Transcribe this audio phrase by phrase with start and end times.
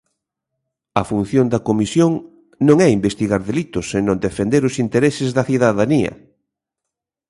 [1.01, 2.11] A función da comisión
[2.67, 6.13] non é investigar delitos, senón defender os intereses da cidadanía.